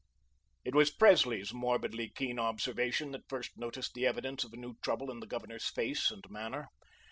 It 0.65 0.73
was 0.73 0.89
Presley's 0.89 1.53
morbidly 1.53 2.09
keen 2.09 2.39
observation 2.39 3.11
that 3.11 3.29
first 3.29 3.55
noticed 3.55 3.93
the 3.93 4.07
evidence 4.07 4.43
of 4.43 4.51
a 4.51 4.57
new 4.57 4.73
trouble 4.81 5.11
in 5.11 5.19
the 5.19 5.27
Governor's 5.27 5.67
face 5.69 6.09
and 6.09 6.27
manner. 6.27 6.69